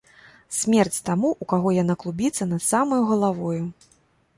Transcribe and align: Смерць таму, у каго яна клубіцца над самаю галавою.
Смерць 0.59 1.01
таму, 1.11 1.29
у 1.45 1.49
каго 1.55 1.75
яна 1.83 1.99
клубіцца 2.05 2.51
над 2.55 2.61
самаю 2.73 3.03
галавою. 3.15 3.63